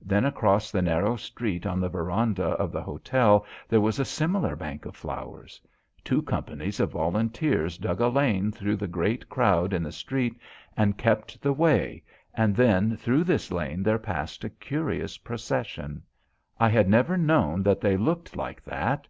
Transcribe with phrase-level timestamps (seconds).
[0.00, 4.56] Then across the narrow street on the verandah of the hotel there was a similar
[4.56, 5.60] bank of flowers.
[6.02, 10.40] Two companies of volunteers dug a lane through the great crowd in the street
[10.78, 12.02] and kept the way,
[12.32, 16.04] and then through this lane there passed a curious procession.
[16.58, 19.08] I had never known that they looked like that.